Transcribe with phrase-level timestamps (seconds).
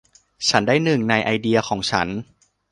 [0.49, 2.07] ฉันได้หนึ่งในไอเดียของฉัน